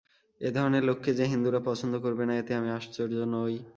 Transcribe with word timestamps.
এ-ধরনের 0.41 0.83
লোককে 0.83 1.11
যে 1.13 1.25
হিন্দুরা 1.25 1.59
পছন্দ 1.65 1.93
করবে 1.97 2.23
না, 2.25 2.33
এতে 2.37 2.51
আমি 2.55 2.69
আশ্চর্য 2.69 3.15
নই। 3.33 3.53